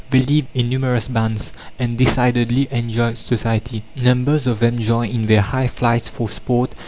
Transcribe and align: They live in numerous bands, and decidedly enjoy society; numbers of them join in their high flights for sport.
They 0.09 0.21
live 0.23 0.47
in 0.55 0.67
numerous 0.69 1.07
bands, 1.07 1.53
and 1.77 1.95
decidedly 1.95 2.67
enjoy 2.71 3.13
society; 3.13 3.83
numbers 3.95 4.47
of 4.47 4.59
them 4.59 4.79
join 4.79 5.11
in 5.11 5.27
their 5.27 5.41
high 5.41 5.67
flights 5.67 6.09
for 6.09 6.27
sport. 6.27 6.73